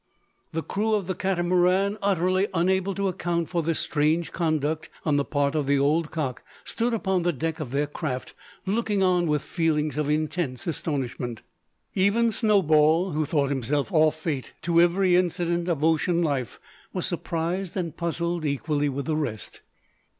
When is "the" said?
0.51-0.63, 1.05-1.13, 5.17-5.23, 5.67-5.77, 7.21-7.31, 19.05-19.15